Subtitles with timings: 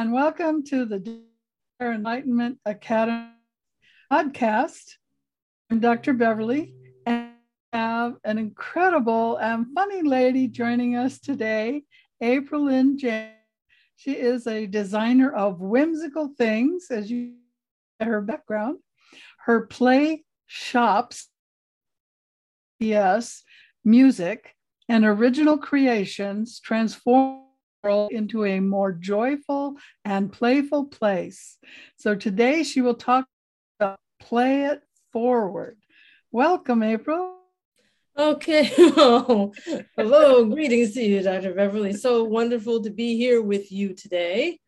[0.00, 1.20] and welcome to the
[1.78, 3.34] Enlightenment Academy
[4.10, 4.94] podcast.
[5.70, 6.14] I'm Dr.
[6.14, 6.72] Beverly,
[7.04, 7.32] and
[7.74, 11.82] I have an incredible and funny lady joining us today,
[12.22, 13.34] April Lynn James.
[13.96, 17.34] She is a designer of whimsical things, as you
[18.00, 18.78] her background.
[19.44, 21.28] Her play shops,
[22.78, 23.42] yes,
[23.84, 24.56] music,
[24.88, 27.49] and original creations transform
[27.84, 31.58] into a more joyful and playful place.
[31.96, 33.26] So today she will talk
[33.78, 35.78] about play it forward.
[36.30, 37.36] Welcome, April.
[38.18, 38.64] Okay.
[39.96, 40.44] Hello.
[40.44, 41.54] Greetings to you, Dr.
[41.54, 41.94] Beverly.
[41.94, 44.60] So wonderful to be here with you today.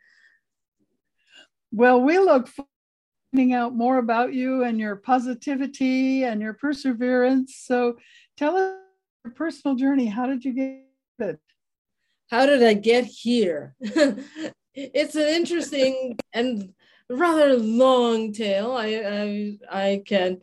[1.70, 6.54] Well, we look forward to finding out more about you and your positivity and your
[6.54, 7.56] perseverance.
[7.56, 7.96] So
[8.36, 8.78] tell us
[9.24, 10.06] your personal journey.
[10.06, 10.91] How did you get?
[12.32, 13.76] How did I get here?
[14.74, 16.72] it's an interesting and
[17.10, 18.72] rather long tale.
[18.72, 20.38] I, I, I can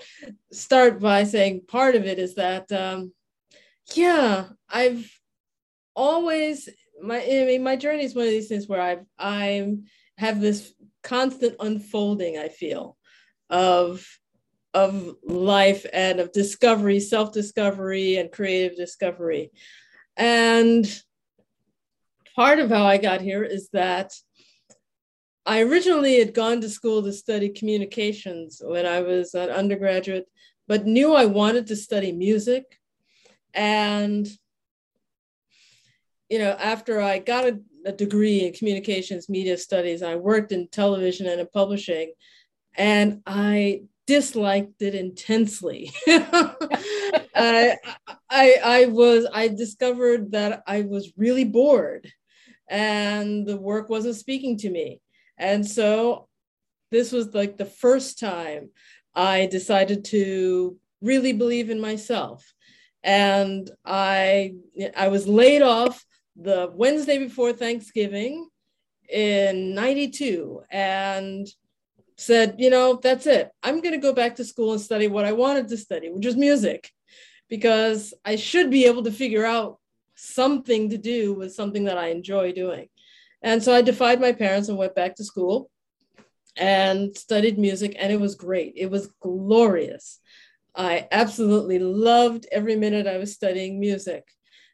[0.51, 3.11] start by saying part of it is that um,
[3.95, 5.11] yeah, I've
[5.95, 6.69] always
[7.01, 9.77] my I mean my journey is one of these things where I've I
[10.19, 12.37] have this constant unfolding.
[12.37, 12.97] I feel
[13.49, 14.05] of
[14.75, 19.49] of life and of discovery, self discovery, and creative discovery,
[20.15, 20.85] and
[22.39, 24.13] part of how I got here is that
[25.45, 30.25] I originally had gone to school to study communications when I was an undergraduate,
[30.65, 32.79] but knew I wanted to study music.
[33.53, 34.25] And,
[36.29, 40.69] you know, after I got a, a degree in communications media studies, I worked in
[40.69, 42.14] television and in publishing,
[42.77, 45.91] and I disliked it intensely.
[46.08, 47.75] I,
[48.30, 52.09] I, I was, I discovered that I was really bored
[52.69, 55.02] and the work wasn't speaking to me.
[55.37, 56.27] And so
[56.91, 58.69] this was like the first time
[59.13, 62.53] I decided to really believe in myself.
[63.03, 64.55] And I
[64.95, 68.49] I was laid off the Wednesday before Thanksgiving
[69.09, 71.47] in 92 and
[72.17, 73.49] said, you know, that's it.
[73.63, 76.25] I'm going to go back to school and study what I wanted to study, which
[76.25, 76.91] was music,
[77.49, 79.79] because I should be able to figure out
[80.19, 82.87] something to do with something that I enjoy doing.
[83.41, 85.69] And so I defied my parents and went back to school
[86.57, 88.73] and studied music, and it was great.
[88.75, 90.19] It was glorious.
[90.75, 94.25] I absolutely loved every minute I was studying music.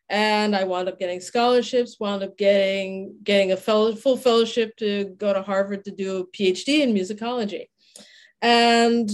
[0.07, 5.05] And I wound up getting scholarships, wound up getting getting a fellow, full fellowship to
[5.17, 7.69] go to Harvard to do a PhD in musicology.
[8.41, 9.09] And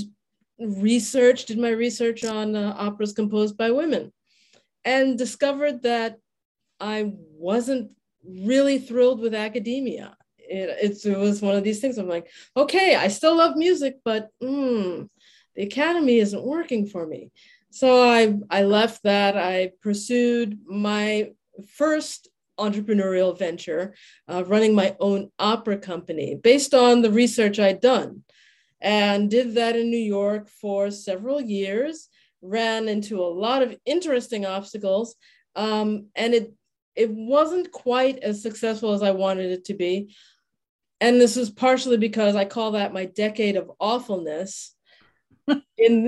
[0.59, 4.11] research, did my research on uh, operas composed by women
[4.85, 6.17] and discovered that
[6.79, 7.91] I wasn't
[8.25, 10.15] really thrilled with academia.
[10.37, 11.97] It, it, was one of these things.
[11.97, 12.27] I'm like,
[12.57, 15.07] okay, I still love music, but mm,
[15.55, 17.31] the academy isn't working for me.
[17.69, 19.37] So I, I left that.
[19.37, 21.31] I pursued my
[21.67, 22.27] first
[22.59, 23.95] entrepreneurial venture,
[24.27, 28.23] uh, running my own opera company based on the research I'd done.
[28.81, 32.09] And did that in New York for several years
[32.41, 35.15] ran into a lot of interesting obstacles,
[35.55, 36.53] um, and it
[36.95, 40.13] it wasn't quite as successful as I wanted it to be.
[40.99, 44.75] And this was partially because I call that my decade of awfulness.
[45.77, 46.07] In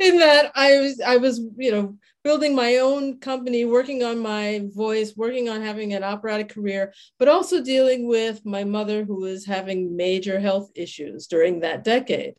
[0.00, 4.62] in that I was I was you know building my own company, working on my
[4.74, 9.44] voice, working on having an operatic career, but also dealing with my mother who was
[9.44, 12.34] having major health issues during that decade.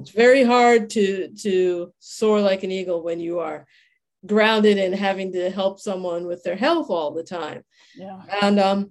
[0.00, 3.66] It's very hard to to soar like an eagle when you are
[4.24, 7.62] grounded in having to help someone with their health all the time.
[7.96, 8.20] Yeah.
[8.42, 8.90] And um,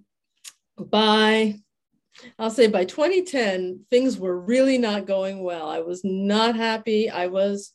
[0.78, 1.56] by
[2.40, 5.70] I'll say by 2010, things were really not going well.
[5.70, 7.10] I was not happy.
[7.10, 7.74] I was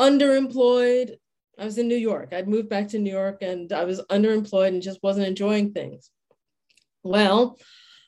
[0.00, 1.16] underemployed.
[1.58, 2.32] I was in New York.
[2.32, 6.10] I'd moved back to New York and I was underemployed and just wasn't enjoying things.
[7.02, 7.58] Well,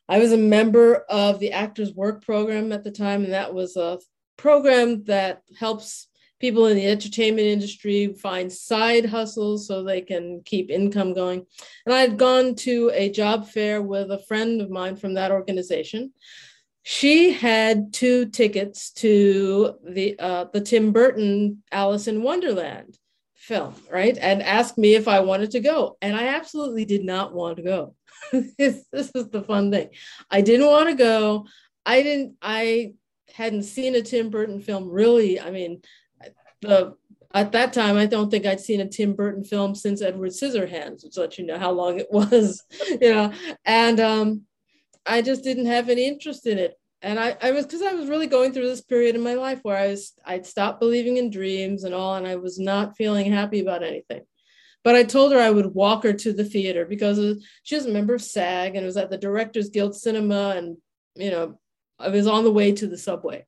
[0.08, 3.76] I was a member of the Actors Work Program at the time, and that was
[3.76, 3.98] a
[4.36, 6.08] program that helps
[6.44, 11.46] people in the entertainment industry find side hustles so they can keep income going.
[11.86, 15.30] And I had gone to a job fair with a friend of mine from that
[15.30, 16.12] organization.
[16.82, 22.98] She had two tickets to the uh, the Tim Burton Alice in Wonderland
[23.34, 24.18] film, right?
[24.18, 25.96] And asked me if I wanted to go.
[26.02, 27.94] And I absolutely did not want to go.
[28.58, 29.88] this, this is the fun thing.
[30.30, 31.46] I didn't want to go.
[31.86, 32.92] I didn't, I
[33.32, 35.40] hadn't seen a Tim Burton film really.
[35.40, 35.80] I mean,
[36.66, 36.94] the
[37.34, 41.02] at that time, I don't think I'd seen a Tim Burton film since Edward Scissorhands,
[41.02, 43.32] which let you know how long it was, you know.
[43.64, 44.42] And um,
[45.04, 46.74] I just didn't have any interest in it.
[47.02, 49.60] And I, I was because I was really going through this period in my life
[49.62, 53.30] where I was I'd stopped believing in dreams and all, and I was not feeling
[53.30, 54.22] happy about anything.
[54.84, 57.90] But I told her I would walk her to the theater because she was a
[57.90, 60.76] member of SAG and it was at the Directors Guild Cinema, and
[61.16, 61.58] you know,
[61.98, 63.44] I was on the way to the subway.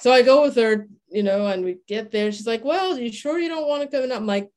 [0.00, 2.32] So I go with her, you know, and we get there.
[2.32, 4.02] She's like, Well, you sure you don't want to come?
[4.02, 4.50] And I'm like,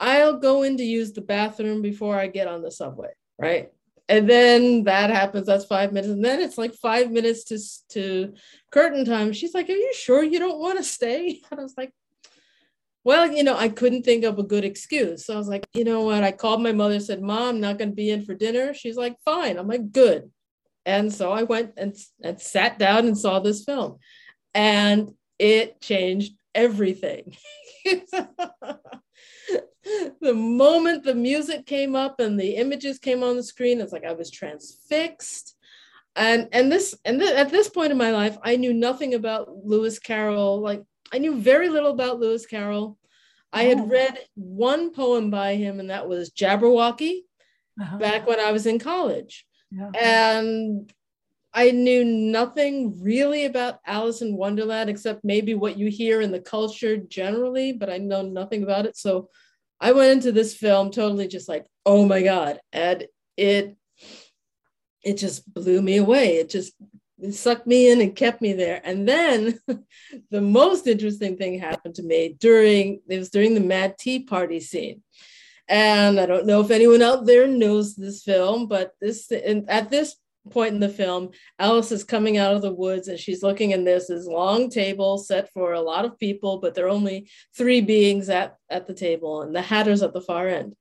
[0.00, 3.70] I'll go in to use the bathroom before I get on the subway, right?
[4.08, 5.46] And then that happens.
[5.46, 7.58] That's five minutes, and then it's like five minutes to
[7.94, 8.34] to
[8.72, 9.32] curtain time.
[9.32, 11.92] She's like, "Are you sure you don't want to stay?" And I was like,
[13.04, 15.84] "Well, you know, I couldn't think of a good excuse." So I was like, "You
[15.84, 18.34] know what?" I called my mother, said, "Mom, I'm not going to be in for
[18.34, 20.32] dinner." She's like, "Fine." I'm like, "Good."
[20.84, 23.98] And so I went and, and sat down and saw this film,
[24.54, 27.36] and it changed everything.
[30.20, 34.04] the moment the music came up and the images came on the screen, it's like
[34.04, 35.56] I was transfixed.
[36.14, 39.48] And and this and th- at this point in my life, I knew nothing about
[39.64, 40.60] Lewis Carroll.
[40.60, 40.82] Like
[41.12, 42.98] I knew very little about Lewis Carroll.
[43.52, 43.86] I had oh.
[43.86, 47.20] read one poem by him, and that was Jabberwocky,
[47.80, 47.98] uh-huh.
[47.98, 49.46] back when I was in college.
[49.70, 49.90] Yeah.
[49.94, 50.92] And
[51.54, 56.40] I knew nothing really about Alice in Wonderland except maybe what you hear in the
[56.40, 58.96] culture generally, but I know nothing about it.
[58.96, 59.28] So
[59.78, 62.60] I went into this film totally just like, oh my God.
[62.72, 63.06] And
[63.36, 63.76] it
[65.04, 66.36] it just blew me away.
[66.36, 66.72] It just
[67.18, 68.80] it sucked me in and kept me there.
[68.82, 69.58] And then
[70.30, 74.60] the most interesting thing happened to me during it was during the Mad Tea Party
[74.60, 75.02] scene.
[75.68, 79.90] And I don't know if anyone out there knows this film, but this and at
[79.90, 80.16] this
[80.50, 83.84] point in the film, Alice is coming out of the woods and she's looking in
[83.84, 87.80] this this long table set for a lot of people, but there are only three
[87.80, 90.74] beings at, at the table, and the Hatter's at the far end.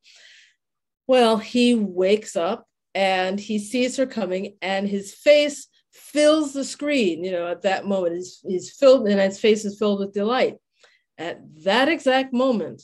[1.08, 7.24] Well, he wakes up and he sees her coming, and his face fills the screen.
[7.24, 10.58] You know, at that moment, he's, he's filled and his face is filled with delight.
[11.18, 12.84] At that exact moment,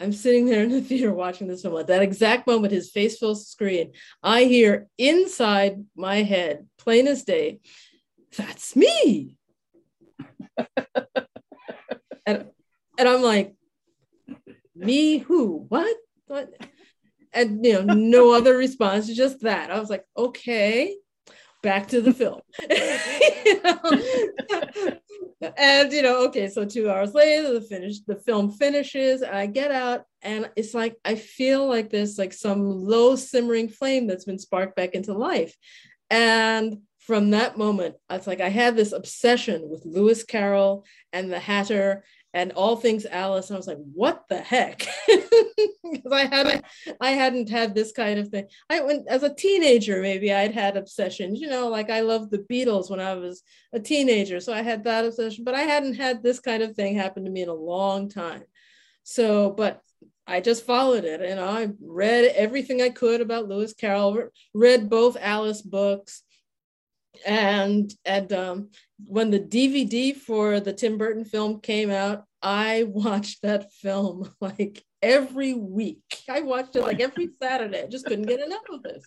[0.00, 1.78] I'm sitting there in the theater watching this film.
[1.78, 3.92] At that exact moment, his face fills the screen.
[4.22, 7.60] I hear inside my head, plain as day,
[8.36, 9.36] that's me.
[12.26, 12.46] and,
[12.98, 13.54] and I'm like,
[14.74, 15.66] me who?
[15.68, 15.96] What?
[16.26, 16.54] What?
[17.32, 19.70] And you know, no other response, just that.
[19.70, 20.96] I was like, okay,
[21.62, 22.40] back to the film.
[25.40, 29.46] you and you know, okay, so two hours later, the finish, the film finishes, I
[29.46, 34.24] get out, and it's like I feel like there's like some low simmering flame that's
[34.24, 35.54] been sparked back into life.
[36.10, 41.38] And from that moment, it's like I had this obsession with Lewis Carroll and the
[41.38, 42.04] Hatter
[42.34, 43.48] and all things Alice.
[43.48, 44.86] And I was like, what the heck?
[45.90, 46.64] Because I hadn't
[47.00, 48.46] I hadn't had this kind of thing.
[48.68, 52.44] I went as a teenager, maybe I'd had obsessions, you know, like I loved the
[52.50, 53.42] Beatles when I was
[53.72, 54.38] a teenager.
[54.40, 57.30] So I had that obsession, but I hadn't had this kind of thing happen to
[57.30, 58.42] me in a long time.
[59.02, 59.80] So, but
[60.26, 65.16] I just followed it and I read everything I could about Lewis Carroll, read both
[65.18, 66.22] Alice books,
[67.26, 68.70] and and um,
[69.04, 74.84] when the DVD for the Tim Burton film came out, I watched that film like
[75.02, 76.22] every week.
[76.28, 77.82] I watched it like every Saturday.
[77.82, 79.04] I just couldn't get enough of it.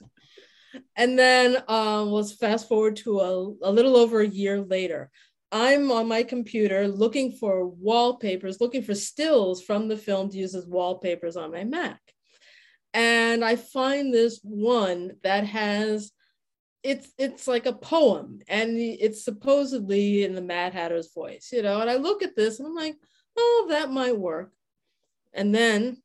[0.96, 5.12] And then um, let's fast forward to a, a little over a year later.
[5.52, 10.56] I'm on my computer looking for wallpapers, looking for stills from the film to use
[10.56, 12.00] as wallpapers on my Mac.
[12.94, 16.12] And I find this one that has
[16.84, 21.82] it's it's like a poem and it's supposedly in the Mad Hatter's voice, you know.
[21.82, 22.96] And I look at this and I'm like,
[23.38, 24.52] oh, that might work.
[25.34, 25.98] And then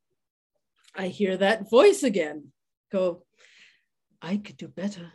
[0.95, 2.53] I hear that voice again
[2.93, 3.25] go,
[4.21, 5.13] I could do better.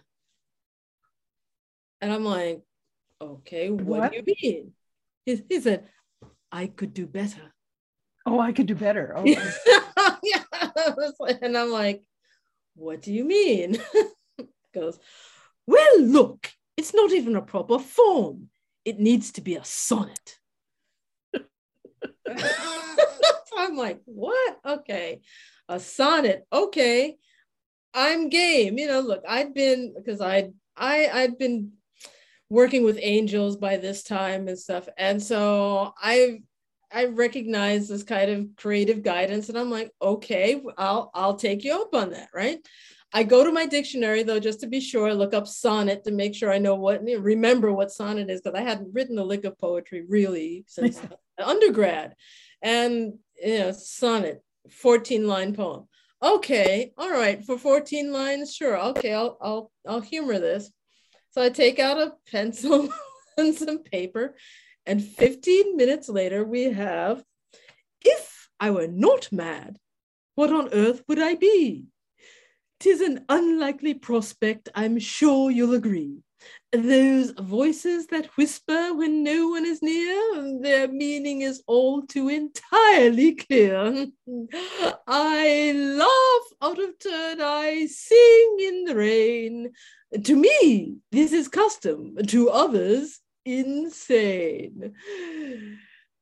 [2.02, 2.62] And I'm like,
[3.22, 4.12] okay, what, what?
[4.12, 4.74] do you mean?
[5.26, 5.86] He, he, said,
[6.52, 7.54] I could do better.
[8.26, 9.16] Oh, I could do better.
[10.04, 10.44] Oh, yeah.
[11.42, 12.04] and I'm like,
[12.76, 13.78] what do you mean?
[14.74, 14.98] goes,
[15.68, 18.50] well, look, it's not even a proper form.
[18.86, 20.40] It needs to be a sonnet.
[23.58, 24.58] I'm like, what?
[24.66, 25.22] Okay.
[25.70, 26.46] A sonnet.
[26.52, 27.18] Okay.
[27.94, 28.78] I'm game.
[28.78, 31.74] You know, look, I'd been because I I I'd been
[32.50, 34.88] working with angels by this time and stuff.
[34.98, 36.42] And so I
[36.92, 41.82] I recognize this kind of creative guidance and I'm like, okay, I'll I'll take you
[41.82, 42.60] up on that, right?
[43.14, 46.12] I go to my dictionary though, just to be sure, I look up sonnet to
[46.12, 49.44] make sure I know what, remember what sonnet is, because I hadn't written a lick
[49.44, 51.02] of poetry really since
[51.44, 52.16] undergrad.
[52.62, 55.88] And, you know, sonnet, 14 line poem.
[56.24, 58.78] okay, all right, for 14 lines, sure.
[58.78, 60.72] Okay, I'll I'll I'll humor this.
[61.32, 62.90] So I take out a pencil
[63.38, 64.36] and some paper,
[64.86, 67.24] and 15 minutes later we have
[68.04, 69.78] if I were not mad,
[70.36, 71.86] what on earth would I be?
[72.82, 76.18] Tis an unlikely prospect, I'm sure you'll agree.
[76.72, 83.36] Those voices that whisper when no one is near, their meaning is all too entirely
[83.36, 84.08] clear.
[85.06, 89.74] I laugh out of turn, I sing in the rain.
[90.24, 94.96] To me, this is custom, to others, insane.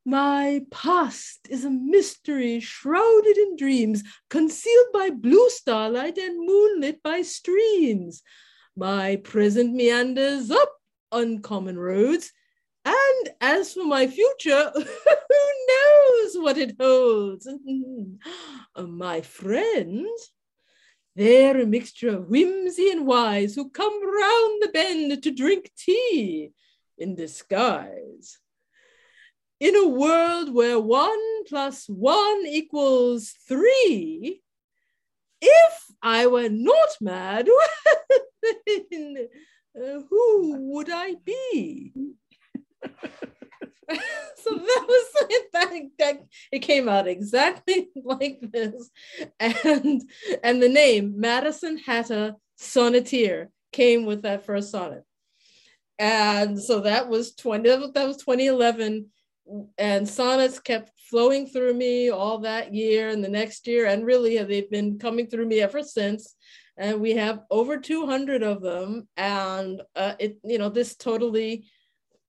[0.05, 7.21] My past is a mystery shrouded in dreams, concealed by blue starlight and moonlit by
[7.21, 8.23] streams.
[8.75, 10.71] My present meanders up
[11.11, 12.31] uncommon roads,
[12.85, 14.83] and as for my future, who
[15.67, 17.47] knows what it holds?
[18.77, 20.31] my friends,
[21.15, 26.51] they're a mixture of whimsy and wise who come round the bend to drink tea
[26.97, 28.39] in disguise.
[29.59, 34.41] In a world where one plus one equals three,
[35.41, 37.49] if I were not mad,
[38.67, 39.27] then
[39.75, 41.93] uh, who would I be?
[43.91, 45.05] so that was
[45.53, 46.19] that, that
[46.51, 48.89] it came out exactly like this.
[49.39, 50.03] And
[50.43, 55.03] and the name madison hatter sonneteer came with that first sonnet.
[55.97, 59.07] And so that was 20 that was 2011
[59.77, 63.87] and sonnets kept flowing through me all that year and the next year.
[63.87, 66.35] And really they've been coming through me ever since.
[66.77, 69.07] And we have over 200 of them.
[69.17, 71.65] And uh, it you know this totally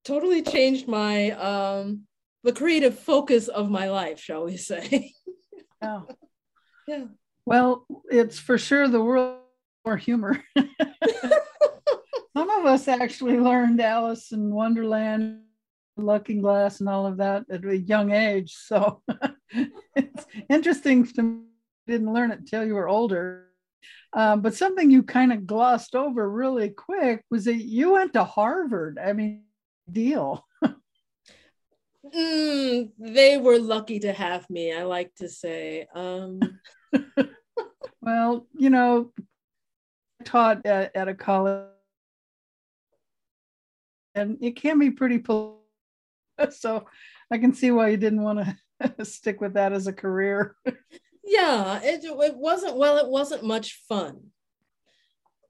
[0.04, 2.02] totally changed my um
[2.42, 5.12] the creative focus of my life shall we say.
[5.82, 6.00] Yeah
[6.88, 7.04] yeah.
[7.44, 9.38] Well it's for sure the world
[9.84, 10.42] more humor.
[12.36, 15.42] Some of us actually learned alice in wonderland
[16.04, 18.54] looking glass and all of that at a young age.
[18.54, 19.02] So
[19.96, 21.42] it's interesting to me.
[21.86, 23.46] didn't learn it till you were older.
[24.12, 28.24] Um, but something you kind of glossed over really quick was that you went to
[28.24, 28.98] Harvard.
[29.02, 29.44] I mean,
[29.90, 30.44] deal.
[32.04, 35.86] mm, they were lucky to have me, I like to say.
[35.94, 36.40] Um...
[38.00, 39.12] well, you know,
[40.20, 41.68] I taught at, at a college,
[44.14, 45.59] and it can be pretty political
[46.50, 46.86] so
[47.30, 48.46] I can see why you didn't want
[48.82, 50.56] to stick with that as a career.
[51.24, 54.20] yeah, it, it wasn't, well, it wasn't much fun.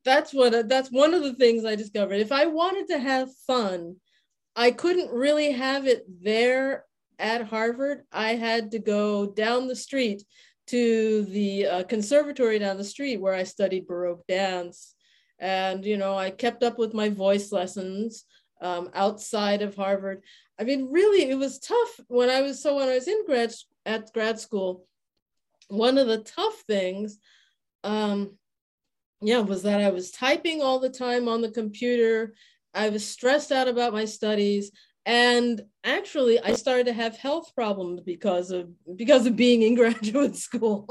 [0.04, 2.14] That's what, that's one of the things I discovered.
[2.14, 3.96] If I wanted to have fun,
[4.56, 6.84] I couldn't really have it there
[7.18, 8.02] at Harvard.
[8.10, 10.24] I had to go down the street
[10.68, 14.94] to the uh, conservatory down the street where I studied Baroque dance.
[15.38, 18.24] And, you know, I kept up with my voice lessons
[18.60, 20.22] um, outside of Harvard.
[20.60, 23.52] I mean, really, it was tough when I was so when I was in grad
[23.86, 24.86] at grad school.
[25.68, 27.18] One of the tough things,
[27.82, 28.36] um,
[29.22, 32.34] yeah, was that I was typing all the time on the computer.
[32.74, 34.70] I was stressed out about my studies,
[35.06, 40.36] and actually, I started to have health problems because of because of being in graduate
[40.36, 40.86] school.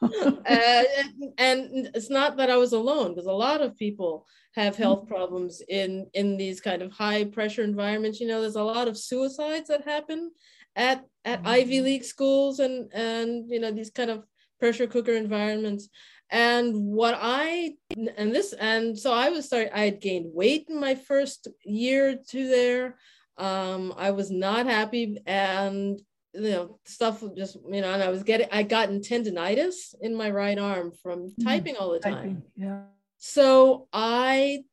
[0.00, 0.86] and,
[1.38, 4.82] and it's not that I was alone, because a lot of people have mm-hmm.
[4.82, 8.88] health problems in in these kind of high pressure environments you know there's a lot
[8.88, 10.32] of suicides that happen
[10.74, 11.48] at at mm-hmm.
[11.48, 14.24] ivy league schools and and you know these kind of
[14.58, 15.88] pressure cooker environments
[16.30, 17.74] and what i
[18.16, 22.10] and this and so i was sorry i had gained weight in my first year
[22.10, 22.96] or two there
[23.38, 26.00] um i was not happy and
[26.32, 30.30] you know stuff just you know and i was getting i gotten tendonitis in my
[30.30, 31.44] right arm from mm-hmm.
[31.44, 32.82] typing all the time typing, yeah
[33.18, 34.64] so I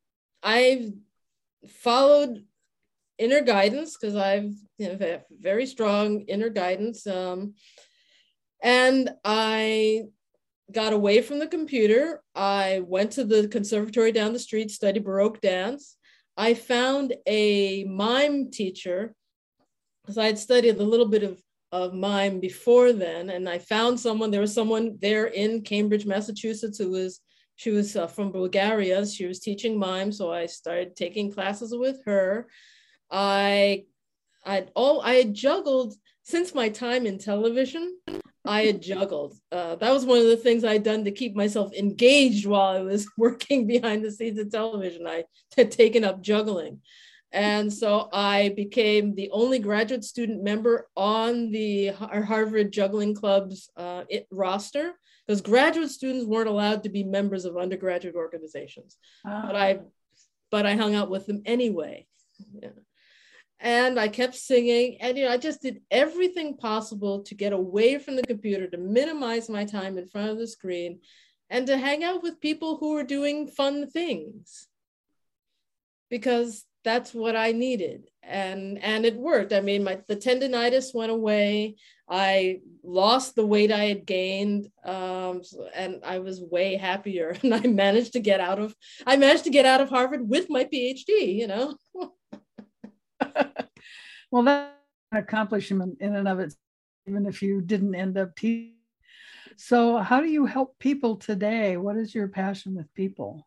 [0.42, 0.92] I've
[1.68, 2.46] followed
[3.18, 7.08] inner guidance because I've you know, very strong inner guidance.
[7.08, 7.54] Um,
[8.62, 10.04] and I
[10.72, 12.22] got away from the computer.
[12.36, 15.98] I went to the conservatory down the street, studied Baroque dance.
[16.38, 19.14] I found a mime teacher
[20.04, 23.30] because I had studied a little bit of, of mime before then.
[23.30, 27.22] And I found someone, there was someone there in Cambridge, Massachusetts, who was
[27.56, 29.06] she was uh, from Bulgaria.
[29.06, 32.48] She was teaching mime, so I started taking classes with her.
[33.12, 33.86] I,
[34.46, 38.00] I all I had juggled since my time in television.
[38.46, 39.36] I had juggled.
[39.52, 42.82] Uh, that was one of the things I'd done to keep myself engaged while I
[42.82, 45.08] was working behind the scenes of television.
[45.08, 45.24] I
[45.56, 46.82] had taken up juggling,
[47.32, 54.04] And so I became the only graduate student member on the Harvard Juggling Club's uh,
[54.32, 54.94] roster
[55.26, 58.98] because graduate students weren't allowed to be members of undergraduate organizations.
[59.24, 59.80] But I,
[60.52, 62.08] but I hung out with them anyway.
[62.62, 62.70] Yeah.
[63.64, 67.98] And I kept singing, and you know, I just did everything possible to get away
[67.98, 71.00] from the computer, to minimize my time in front of the screen,
[71.50, 74.68] and to hang out with people who were doing fun things.
[76.10, 78.10] Because that's what I needed.
[78.22, 79.54] And and it worked.
[79.54, 81.76] I mean, my the tendonitis went away.
[82.10, 85.42] I lost the weight I had gained, um,
[85.74, 87.36] and I was way happier.
[87.44, 88.76] And I managed to get out of
[89.08, 91.36] I managed to get out of Harvard with my PhD.
[91.36, 91.78] You know.
[94.32, 94.74] well, that's
[95.12, 96.60] an accomplishment in and of itself,
[97.08, 98.76] even if you didn't end up teaching.
[99.56, 101.78] So, how do you help people today?
[101.78, 103.46] What is your passion with people?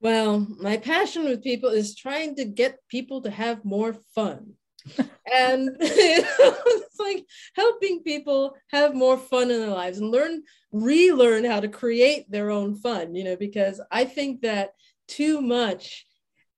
[0.00, 4.54] Well, my passion with people is trying to get people to have more fun.
[5.32, 7.24] and it's like
[7.54, 12.50] helping people have more fun in their lives and learn relearn how to create their
[12.50, 14.70] own fun you know because i think that
[15.06, 16.04] too much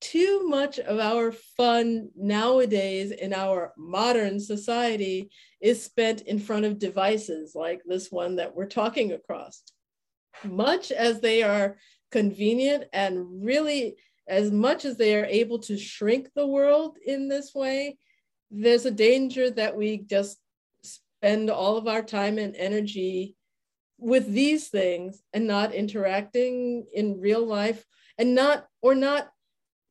[0.04, 5.30] too much of our fun nowadays in our modern society
[5.60, 9.62] is spent in front of devices like this one that we're talking across.
[10.44, 11.78] Much as they are
[12.12, 13.96] convenient and really
[14.28, 17.96] as much as they are able to shrink the world in this way
[18.50, 20.38] there's a danger that we just
[20.82, 23.34] spend all of our time and energy
[23.98, 27.84] with these things and not interacting in real life
[28.18, 29.28] and not or not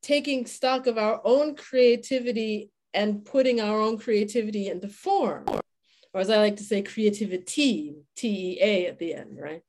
[0.03, 5.45] taking stock of our own creativity and putting our own creativity into form
[6.13, 9.63] or as i like to say creativity t-e-a at the end right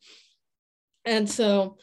[1.05, 1.79] and so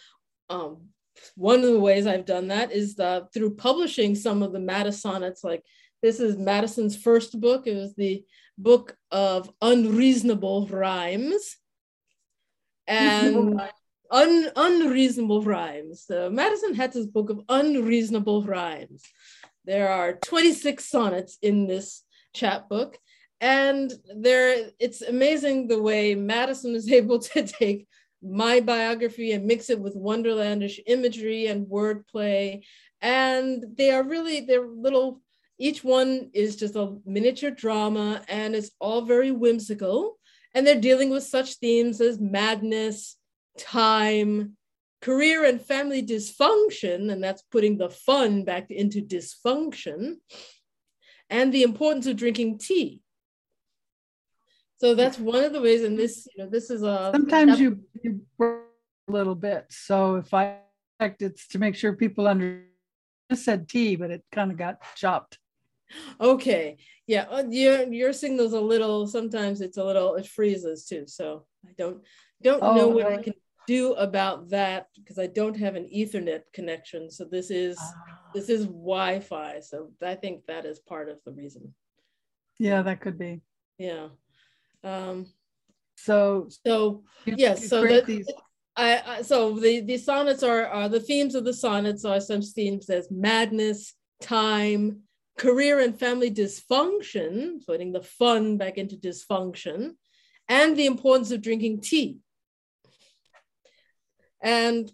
[0.49, 0.89] um,
[1.35, 5.43] one of the ways I've done that is the, through publishing some of the Madisonnets.
[5.43, 5.63] Like
[6.01, 7.67] this is Madison's first book.
[7.67, 8.23] It was the
[8.57, 11.57] book of unreasonable rhymes.
[12.87, 13.61] And
[14.11, 16.03] un, unreasonable rhymes.
[16.05, 19.03] So Madison had this book of unreasonable rhymes.
[19.65, 22.97] There are 26 sonnets in this chapbook.
[23.39, 27.87] And there, it's amazing the way Madison is able to take
[28.21, 32.63] my biography and mix it with wonderlandish imagery and wordplay.
[33.01, 35.21] And they are really, they're little,
[35.57, 40.19] each one is just a miniature drama and it's all very whimsical.
[40.53, 43.15] And they're dealing with such themes as madness,
[43.57, 44.57] time,
[45.01, 50.15] career and family dysfunction, and that's putting the fun back into dysfunction,
[51.29, 53.01] and the importance of drinking tea.
[54.79, 57.79] So that's one of the ways, and this, you know, this is a sometimes you,
[58.03, 59.65] you a little bit.
[59.69, 60.57] So if I
[60.99, 62.63] it's to make sure people under
[63.31, 65.39] I said T, but it kind of got chopped.
[66.19, 66.77] Okay.
[67.07, 67.43] Yeah.
[67.49, 71.05] Your your signal's a little sometimes it's a little it freezes too.
[71.07, 72.03] So I don't
[72.41, 73.05] don't oh, know what?
[73.05, 73.33] I can
[73.67, 77.09] do about that because I don't have an Ethernet connection.
[77.09, 77.93] So this is ah.
[78.33, 79.59] this is Wi-Fi.
[79.61, 81.73] So I think that is part of the reason.
[82.59, 83.41] Yeah, that could be.
[83.77, 84.09] Yeah.
[84.83, 85.27] Um,
[85.95, 88.27] so so yes, so that these.
[88.75, 92.41] I, I, so the the sonnets are, are the themes of the sonnets are some
[92.41, 95.01] themes as madness, time,
[95.37, 99.91] career and family dysfunction, putting the fun back into dysfunction,
[100.47, 102.19] and the importance of drinking tea.
[104.41, 104.91] And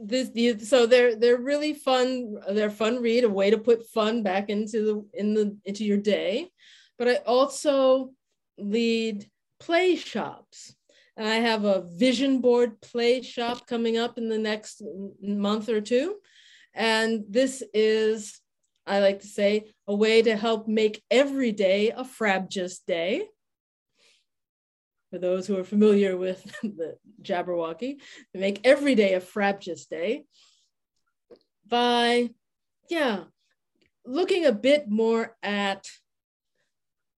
[0.00, 0.30] this,
[0.68, 2.38] so they're they're really fun.
[2.50, 5.98] They're fun read, a way to put fun back into the in the into your
[5.98, 6.50] day.
[6.98, 8.12] But I also
[8.58, 9.28] lead
[9.60, 10.74] play shops.
[11.16, 14.82] And I have a vision board play shop coming up in the next
[15.20, 16.16] month or two.
[16.74, 18.40] And this is,
[18.86, 23.26] I like to say, a way to help make every day a Frabjous day.
[25.10, 28.00] For those who are familiar with the Jabberwocky,
[28.32, 30.24] to make every day a Frabjous day
[31.66, 32.30] by,
[32.90, 33.24] yeah,
[34.04, 35.86] looking a bit more at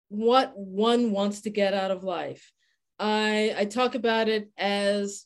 [0.09, 2.51] what one wants to get out of life.
[2.97, 5.25] I, I talk about it as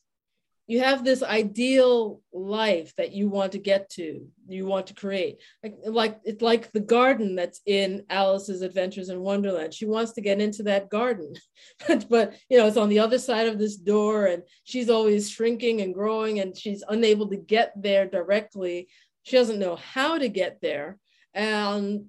[0.66, 5.40] you have this ideal life that you want to get to, you want to create.
[5.62, 9.74] Like, like it's like the garden that's in Alice's Adventures in Wonderland.
[9.74, 11.34] She wants to get into that garden,
[12.10, 15.82] but, you know, it's on the other side of this door, and she's always shrinking
[15.82, 18.88] and growing, and she's unable to get there directly.
[19.24, 20.98] She doesn't know how to get there.
[21.34, 22.06] And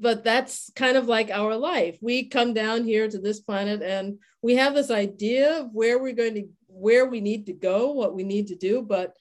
[0.00, 1.98] but that's kind of like our life.
[2.00, 6.12] We come down here to this planet and we have this idea of where we're
[6.12, 9.14] going to, where we need to go, what we need to do, but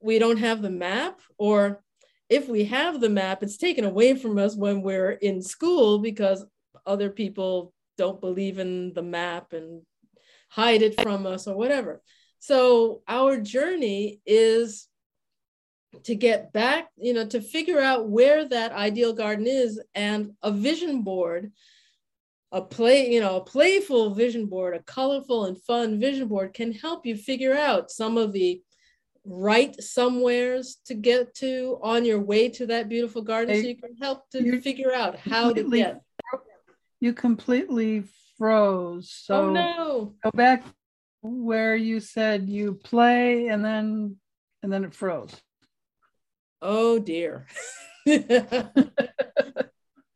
[0.00, 1.82] we don't have the map or
[2.28, 6.46] if we have the map, it's taken away from us when we're in school because
[6.86, 9.82] other people don't believe in the map and
[10.48, 12.00] hide it from us or whatever.
[12.38, 14.88] So our journey is
[16.04, 20.50] to get back, you know, to figure out where that ideal garden is and a
[20.50, 21.52] vision board,
[22.52, 26.70] a play, you know, a playful vision board, a colorful and fun vision board can
[26.70, 28.60] help you figure out some of the
[29.24, 33.96] right somewheres to get to on your way to that beautiful garden so you can
[34.00, 36.02] help to figure out how to get
[36.98, 38.02] you completely
[38.36, 40.14] froze so oh no.
[40.24, 40.64] go back
[41.20, 44.16] where you said you play and then
[44.64, 45.40] and then it froze.
[46.60, 47.46] Oh dear.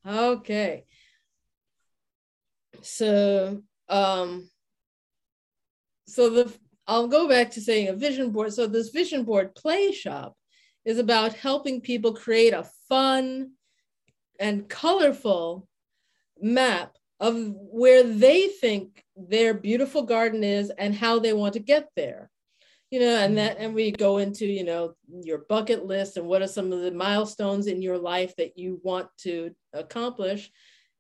[0.09, 0.85] Okay
[2.87, 4.49] so um
[6.07, 6.53] so the
[6.87, 8.53] I'll go back to saying a vision board.
[8.53, 10.37] So, this vision board play shop
[10.85, 13.51] is about helping people create a fun
[14.39, 15.67] and colorful
[16.41, 21.89] map of where they think their beautiful garden is and how they want to get
[21.97, 22.31] there
[22.91, 26.43] you know and that and we go into you know your bucket list and what
[26.43, 30.51] are some of the milestones in your life that you want to accomplish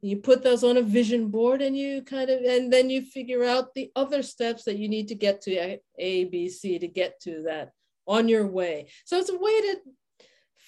[0.03, 3.45] you put those on a vision board and you kind of and then you figure
[3.45, 6.87] out the other steps that you need to get to a, a b c to
[6.87, 7.73] get to that
[8.07, 8.89] on your way.
[9.05, 9.77] So it's a way to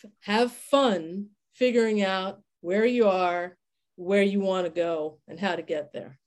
[0.04, 3.56] f- have fun figuring out where you are
[3.96, 6.18] where you want to go and how to get there.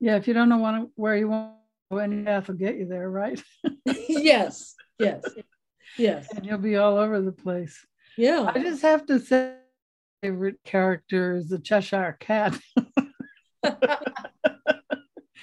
[0.00, 1.52] Yeah if you don't know where you want
[1.90, 3.42] to go any path will get you there right?
[4.08, 5.24] Yes yes
[5.96, 6.28] yes.
[6.34, 7.86] And you'll be all over the place.
[8.16, 8.50] Yeah.
[8.54, 9.56] I just have to say
[10.24, 12.58] favorite character is the Cheshire Cat.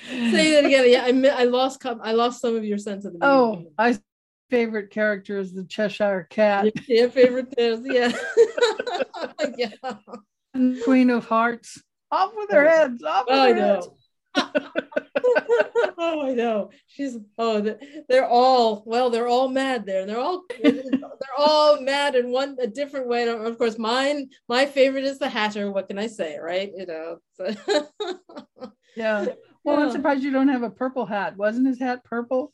[0.10, 0.90] Say that again.
[0.90, 3.20] Yeah, I, I lost I lost some of your sense of the.
[3.22, 4.00] Oh, I
[4.50, 6.74] favorite character is the Cheshire Cat.
[6.88, 8.12] Yeah, favorite is yeah.
[9.58, 10.80] yeah.
[10.84, 11.80] Queen of Hearts.
[12.12, 12.72] Off with their oh.
[12.72, 13.04] heads.
[13.04, 13.90] Off oh, with oh, their heads.
[14.36, 16.72] Oh, I know.
[16.88, 17.76] She's oh,
[18.08, 19.10] they're all well.
[19.10, 20.06] They're all mad there.
[20.06, 23.28] They're all they're all mad in one a different way.
[23.28, 25.72] And of course, mine my favorite is the Hatter.
[25.72, 26.72] What can I say, right?
[26.76, 27.18] You know.
[27.36, 27.56] So.
[28.96, 29.26] yeah.
[29.64, 29.86] Well, yeah.
[29.86, 31.38] I'm surprised you don't have a purple hat.
[31.38, 32.52] Wasn't his hat purple?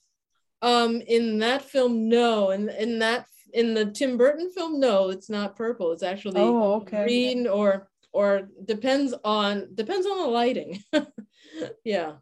[0.62, 2.50] Um, in that film, no.
[2.50, 5.92] And in, in that in the Tim Burton film, no, it's not purple.
[5.94, 7.04] It's actually oh, okay.
[7.04, 10.84] green or or depends on depends on the lighting.
[11.84, 12.14] yeah.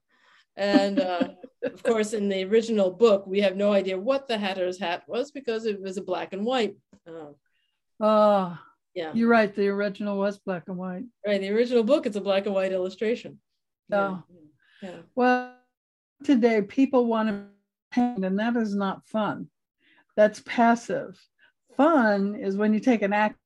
[0.58, 1.30] And uh,
[1.64, 5.32] of course, in the original book, we have no idea what the Hatter's hat was
[5.32, 6.78] because it was a black and white.
[7.08, 7.36] Oh,
[8.00, 8.56] uh,
[8.94, 9.12] yeah.
[9.14, 9.54] You're right.
[9.54, 11.04] The original was black and white.
[11.26, 11.42] Right.
[11.42, 13.40] The original book, it's a black and white illustration.
[13.92, 14.24] Oh.
[14.82, 14.90] Yeah.
[14.90, 14.98] yeah.
[15.16, 15.56] Well,
[16.24, 17.44] today people want to
[17.92, 19.50] paint, and that is not fun.
[20.16, 21.20] That's passive.
[21.76, 23.38] Fun is when you take an act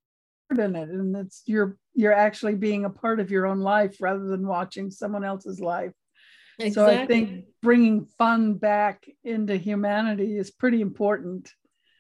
[0.57, 4.25] in it, and it's you're you're actually being a part of your own life rather
[4.25, 5.91] than watching someone else's life.
[6.59, 6.71] Exactly.
[6.71, 11.51] So I think bringing fun back into humanity is pretty important.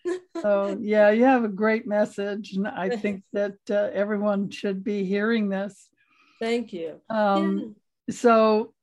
[0.41, 5.05] so yeah, you have a great message, and I think that uh, everyone should be
[5.05, 5.89] hearing this.
[6.39, 7.01] Thank you.
[7.09, 7.75] Um,
[8.07, 8.15] yeah.
[8.15, 8.73] So,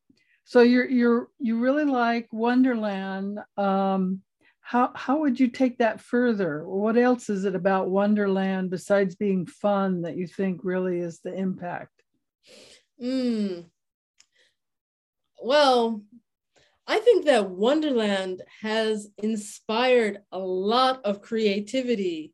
[0.44, 3.40] so you're you're you really like Wonderland.
[3.56, 4.22] Um,
[4.66, 6.66] how how would you take that further?
[6.66, 11.32] What else is it about Wonderland besides being fun that you think really is the
[11.32, 12.02] impact?
[13.00, 13.60] Hmm
[15.42, 16.02] well,
[16.86, 22.32] I think that Wonderland has inspired a lot of creativity,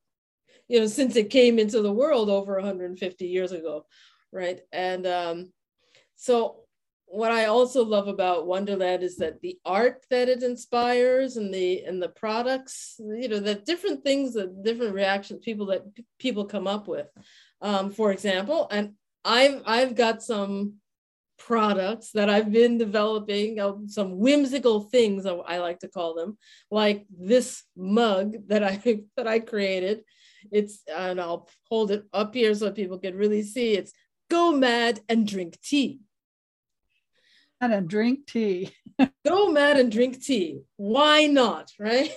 [0.68, 3.87] you know, since it came into the world over 150 years ago,
[4.31, 4.61] right?
[4.73, 5.53] And um,
[6.16, 6.62] so,
[7.12, 11.83] what I also love about Wonderland is that the art that it inspires and the
[11.85, 15.83] and the products, you know, the different things, the different reactions people that
[16.18, 17.09] people come up with.
[17.61, 18.94] Um, for example, and
[19.27, 20.77] I've I've got some
[21.38, 26.38] products that I've been developing, uh, some whimsical things I like to call them,
[26.70, 30.05] like this mug that I that I created.
[30.51, 33.75] It's and I'll hold it up here so people can really see.
[33.75, 33.92] It's
[34.31, 36.01] go mad and drink tea.
[37.62, 38.75] And drink tea.
[39.25, 40.62] go mad and drink tea.
[40.77, 41.70] Why not?
[41.79, 42.12] Right?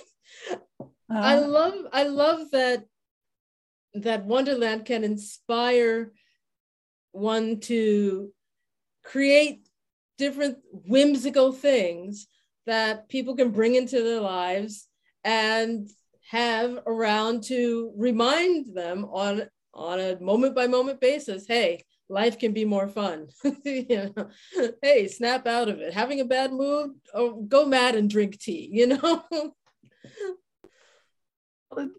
[0.80, 2.84] Uh, I love I love that
[3.94, 6.12] that Wonderland can inspire
[7.12, 8.32] one to
[9.04, 9.68] create
[10.18, 12.26] different whimsical things
[12.66, 14.88] that people can bring into their lives
[15.22, 15.88] and
[16.30, 22.52] have around to remind them on on a moment by moment basis hey life can
[22.52, 23.28] be more fun
[23.64, 24.28] you know
[24.82, 28.68] hey snap out of it having a bad mood oh, go mad and drink tea
[28.72, 29.24] you know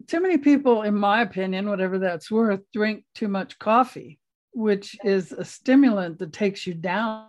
[0.06, 4.18] too many people, in my opinion, whatever that's worth, drink too much coffee,
[4.52, 7.28] which is a stimulant that takes you down.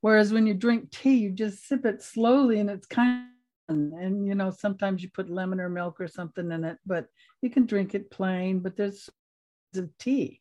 [0.00, 3.26] Whereas when you drink tea, you just sip it slowly and it's kind
[3.68, 7.06] of, and you know, sometimes you put lemon or milk or something in it, but
[7.42, 9.10] you can drink it plain, but there's
[9.74, 10.40] of tea.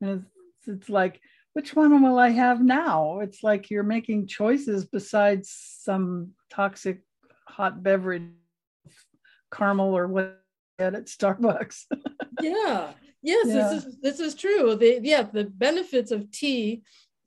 [0.00, 0.24] And
[0.66, 1.20] it's, like,
[1.54, 3.20] which one will I have now?
[3.20, 5.50] It's like you're making choices besides
[5.80, 7.02] some toxic
[7.46, 8.24] hot beverage,
[9.52, 10.40] caramel or what
[10.78, 11.84] at Starbucks.
[12.42, 12.90] yeah.
[13.22, 13.54] Yes, yeah.
[13.54, 14.76] this is this is true.
[14.76, 16.82] The yeah, the benefits of tea.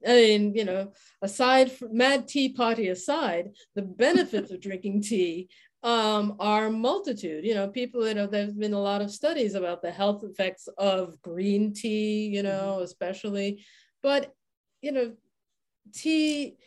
[0.05, 5.49] I mean, you know, aside from mad tea party aside, the benefits of drinking tea
[5.87, 7.45] um, are multitude.
[7.45, 10.67] You know, people, you know, there's been a lot of studies about the health effects
[10.77, 12.83] of green tea, you know, mm-hmm.
[12.83, 13.63] especially.
[14.03, 14.33] But,
[14.81, 15.13] you know,
[15.93, 16.57] tea,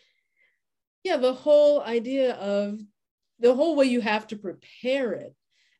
[1.04, 2.80] yeah, the whole idea of
[3.40, 5.34] the whole way you have to prepare it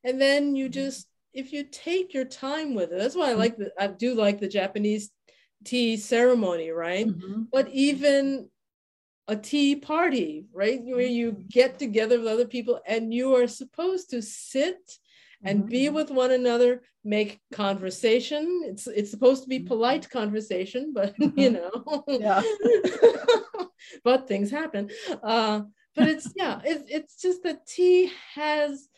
[0.05, 0.73] and then you mm-hmm.
[0.73, 4.15] just if you take your time with it that's why i like the i do
[4.15, 5.11] like the japanese
[5.65, 7.43] tea ceremony right mm-hmm.
[7.53, 8.49] but even
[9.31, 11.47] a tea party right where you mm-hmm.
[11.49, 14.99] get together with other people and you are supposed to sit
[15.45, 15.69] and mm-hmm.
[15.69, 19.69] be with one another make conversation it's it's supposed to be mm-hmm.
[19.69, 22.43] polite conversation but you know yeah
[24.05, 24.91] but things happen
[25.23, 25.61] uh
[25.95, 28.89] but it's yeah it, it's just that tea has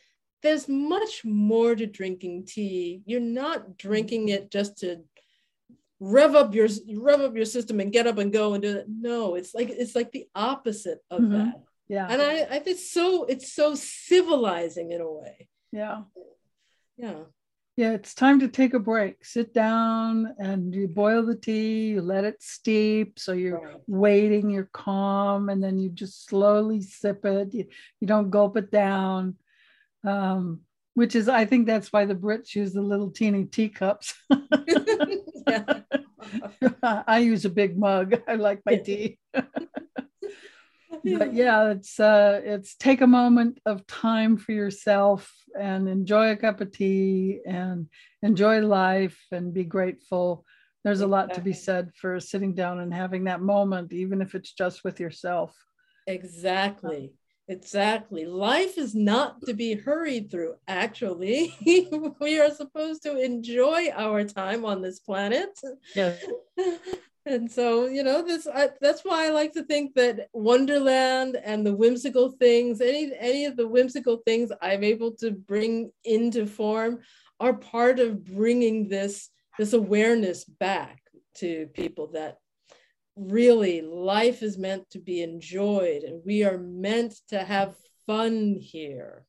[0.42, 3.00] there's much more to drinking tea.
[3.06, 4.96] You're not drinking it just to
[6.02, 8.86] rev up your rev up your system and get up and go and do it.
[8.88, 11.38] No, it's like it's like the opposite of mm-hmm.
[11.38, 11.62] that.
[11.88, 12.06] Yeah.
[12.08, 15.48] And I, I think so it's so civilizing in a way.
[15.70, 16.02] Yeah.
[16.96, 17.20] Yeah.
[17.74, 19.24] Yeah, it's time to take a break.
[19.24, 23.18] Sit down and you boil the tea, you let it steep.
[23.18, 23.76] So you're right.
[23.86, 27.54] waiting, you're calm, and then you just slowly sip it.
[27.54, 27.64] You,
[27.98, 29.36] you don't gulp it down
[30.04, 30.60] um,
[30.94, 34.14] which is I think that's why the Brits use the little teeny teacups.
[36.82, 38.20] I use a big mug.
[38.28, 39.18] I like my tea.
[39.32, 39.46] but
[41.34, 46.60] yeah, it's uh, it's take a moment of time for yourself and enjoy a cup
[46.60, 47.88] of tea and
[48.22, 50.44] enjoy life and be grateful.
[50.84, 54.34] There's a lot to be said for sitting down and having that moment, even if
[54.34, 55.54] it's just with yourself.
[56.08, 57.14] Exactly.
[57.52, 58.24] Exactly.
[58.24, 60.54] Life is not to be hurried through.
[60.66, 61.54] Actually,
[62.20, 65.50] we are supposed to enjoy our time on this planet.
[65.94, 66.24] Yes.
[67.26, 71.64] and so, you know, this I, that's why I like to think that Wonderland and
[71.64, 77.00] the whimsical things, any any of the whimsical things I'm able to bring into form,
[77.38, 81.02] are part of bringing this this awareness back
[81.34, 82.38] to people that
[83.16, 87.74] really life is meant to be enjoyed and we are meant to have
[88.06, 89.26] fun here.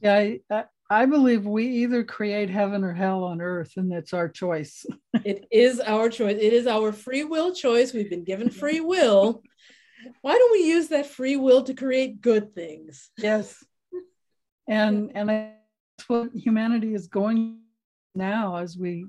[0.00, 4.28] Yeah I, I believe we either create heaven or hell on earth and that's our
[4.28, 4.84] choice.
[5.24, 6.36] It is our choice.
[6.40, 7.92] It is our free will choice.
[7.92, 9.42] We've been given free will.
[10.22, 13.10] Why don't we use that free will to create good things?
[13.18, 13.62] Yes.
[14.68, 17.60] And and that's what humanity is going
[18.14, 19.06] now as we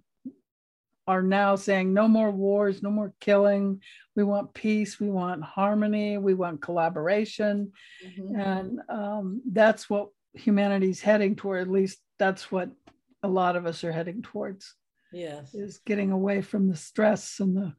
[1.09, 3.81] are now saying no more wars, no more killing.
[4.15, 7.71] We want peace, we want harmony, we want collaboration.
[8.05, 8.39] Mm-hmm.
[8.39, 11.61] And um, that's what humanity's heading toward.
[11.61, 12.69] At least that's what
[13.23, 14.75] a lot of us are heading towards.
[15.11, 15.55] Yes.
[15.55, 17.73] Is getting away from the stress and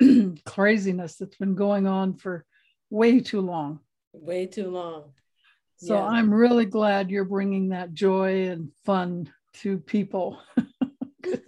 [0.00, 2.44] the craziness that's been going on for
[2.90, 3.78] way too long.
[4.12, 5.12] Way too long.
[5.76, 6.04] So yeah.
[6.04, 10.40] I'm really glad you're bringing that joy and fun to people.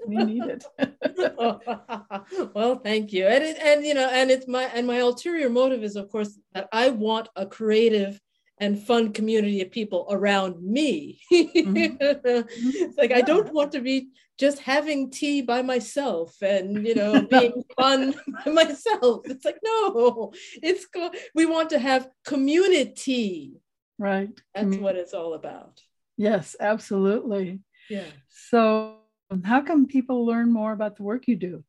[0.07, 0.64] we need it.
[2.55, 3.27] well, thank you.
[3.27, 6.38] And it, and you know, and it's my and my ulterior motive is, of course,
[6.53, 8.21] that I want a creative
[8.59, 11.21] and fun community of people around me.
[11.33, 11.97] Mm-hmm.
[12.01, 17.23] it's like I don't want to be just having tea by myself and you know
[17.23, 18.14] being fun
[18.45, 19.23] by myself.
[19.25, 20.87] It's like no, it's
[21.35, 23.61] we want to have community.
[23.99, 24.31] Right.
[24.55, 25.81] That's what it's all about.
[26.17, 27.61] Yes, absolutely.
[27.88, 28.05] Yeah.
[28.29, 28.97] So
[29.31, 31.65] Um, how can people learn more about the work you do?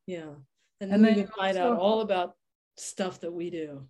[0.07, 0.35] Yeah.
[0.81, 2.37] And, and then you can find also, out all about
[2.77, 3.89] stuff that we do.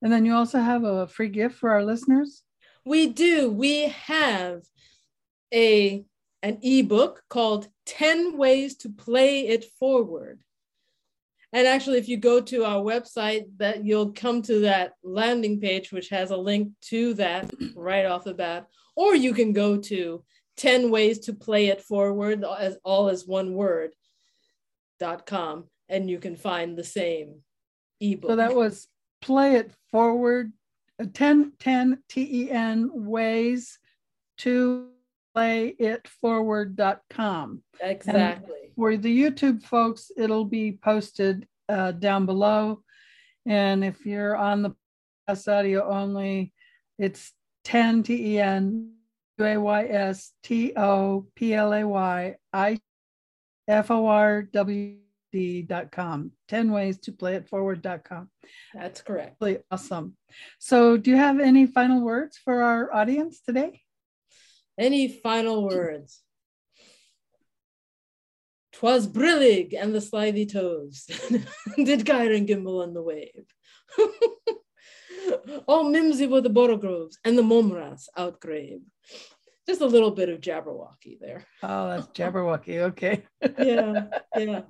[0.00, 2.44] And then you also have a free gift for our listeners?
[2.88, 3.50] We do.
[3.50, 4.62] We have
[5.52, 6.06] a
[6.42, 10.40] an ebook called 10 Ways to Play It Forward.
[11.52, 15.92] and actually, if you go to our website, that you'll come to that landing page,
[15.92, 18.66] which has a link to that right off the bat.
[18.96, 20.24] Or you can go to
[20.56, 23.90] 10 ways to play it forward as all as one word
[24.98, 27.42] dot com and you can find the same
[28.00, 28.30] ebook.
[28.30, 28.88] So that was
[29.20, 30.52] play it forward
[31.06, 33.78] 10 10 T-E-N ways
[34.38, 34.88] to
[35.34, 37.62] play it forward.com.
[37.80, 38.54] Exactly.
[38.64, 42.82] And for the YouTube folks, it'll be posted uh, down below.
[43.46, 44.70] And if you're on the
[45.28, 46.52] podcast audio only,
[46.98, 47.32] it's
[47.64, 48.92] 10 T E N
[49.38, 52.80] U A Y S T O P L A Y I
[53.68, 54.96] F O R W
[55.32, 56.32] D.com.
[56.48, 58.30] 10 ways to play it forward.com.
[58.74, 59.36] That's correct.
[59.40, 60.16] Really awesome.
[60.58, 63.82] So, do you have any final words for our audience today?
[64.78, 66.22] Any final words?
[68.72, 71.10] Twas brillig and the slithy toves
[71.76, 73.44] did gyre and gimble on the wave.
[75.66, 78.82] All mimsy were the borogoves and the mome raths outgrave.
[79.66, 81.44] Just a little bit of Jabberwocky there.
[81.62, 82.78] Oh, that's Jabberwocky.
[82.78, 83.24] Okay.
[83.58, 84.60] yeah, yeah.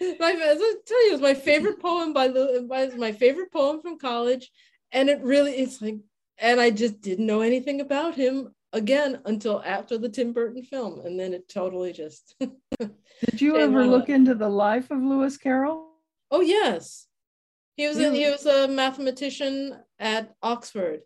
[0.00, 3.98] My, as I tell you, it's my favorite poem by, by my favorite poem from
[3.98, 4.50] college,
[4.92, 5.96] and it really it's like,
[6.38, 11.00] and I just didn't know anything about him again until after the Tim Burton film,
[11.04, 12.34] and then it totally just.
[12.78, 15.88] Did you ever look into the life of Lewis Carroll?
[16.30, 17.06] Oh yes,
[17.76, 21.00] he was a, he was a mathematician at Oxford,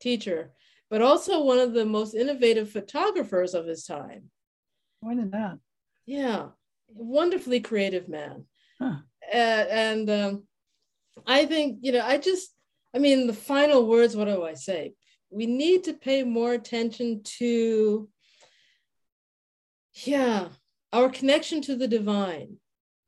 [0.00, 0.52] teacher,
[0.90, 4.30] but also one of the most innovative photographers of his time.
[5.00, 5.58] Why did that?
[6.04, 6.48] Yeah,
[6.88, 8.44] wonderfully creative man,
[8.80, 8.96] huh.
[9.32, 10.42] uh, and um,
[11.26, 12.50] I think you know I just
[12.94, 14.16] I mean the final words.
[14.16, 14.94] What do I say?
[15.30, 18.08] we need to pay more attention to
[20.04, 20.48] yeah
[20.92, 22.56] our connection to the divine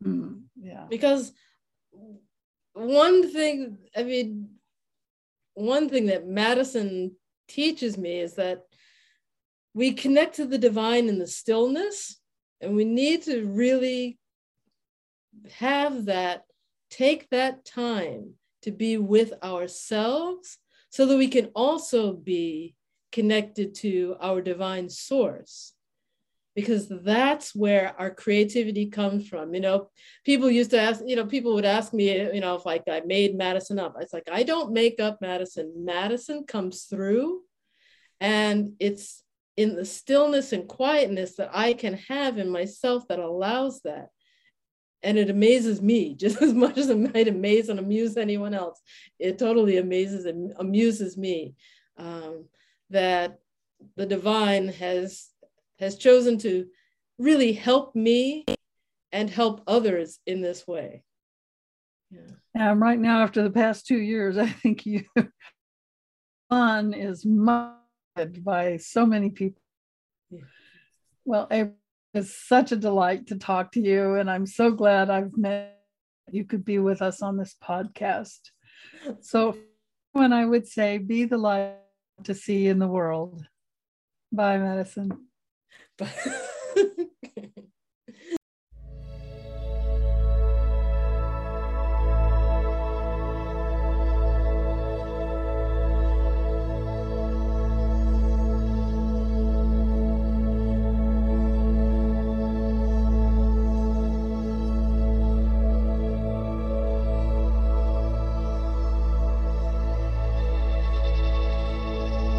[0.05, 1.33] mm, yeah because
[2.73, 4.49] one thing i mean
[5.55, 7.15] one thing that madison
[7.47, 8.63] teaches me is that
[9.75, 12.18] we connect to the divine in the stillness
[12.61, 14.19] and we need to really
[15.53, 16.45] have that
[16.91, 20.59] take that time to be with ourselves
[20.91, 22.75] so that we can also be
[23.13, 25.75] connected to our divine source.
[26.55, 29.55] Because that's where our creativity comes from.
[29.55, 29.91] You know
[30.25, 33.01] people used to ask you know people would ask me you know if like i
[33.07, 33.95] made madison up.
[34.01, 35.73] It's like i don't make up madison.
[35.85, 37.43] Madison comes through
[38.21, 39.23] and it's
[39.59, 44.09] in the stillness and quietness that i can have in myself that allows that
[45.03, 48.81] and it amazes me just as much as it might amaze and amuse anyone else.
[49.19, 51.55] It totally amazes and amuses me
[51.97, 52.47] um,
[52.91, 53.39] that
[53.97, 55.29] the divine has
[55.79, 56.67] has chosen to
[57.19, 58.45] really help me
[59.13, 61.05] and help others in this way.
[62.11, 62.73] Yeah.
[62.73, 65.05] Um, right now, after the past two years, I think you
[66.49, 67.88] fun is modded
[68.25, 69.63] by so many people.
[70.31, 70.41] Yeah.
[71.25, 71.49] Well,
[72.15, 75.79] it's such a delight to talk to you, and I'm so glad I've met
[76.31, 78.41] you could be with us on this podcast.
[79.21, 79.57] So,
[80.13, 81.77] when I would say, be the light
[82.25, 83.45] to see in the world.
[84.33, 85.11] Bye, Madison.
[85.97, 86.11] Bye.